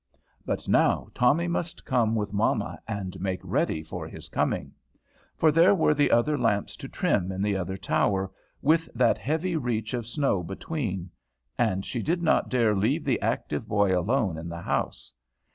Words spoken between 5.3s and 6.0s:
For there were